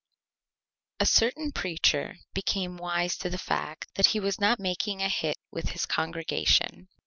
A 0.99 1.05
certain 1.05 1.51
Preacher 1.51 2.15
became 2.33 2.75
wise 2.77 3.15
to 3.17 3.29
the 3.29 3.37
Fact 3.37 3.85
that 3.93 4.07
he 4.07 4.19
was 4.19 4.41
not 4.41 4.59
making 4.59 4.99
a 4.99 5.07
Hit 5.09 5.37
with 5.51 5.69
his 5.69 5.85
Congregation. 5.85 6.87